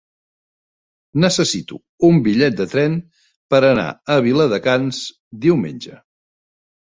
[1.23, 2.95] Necessito un bitllet de tren
[3.55, 5.03] per anar a Viladecans
[5.47, 6.01] diumenge.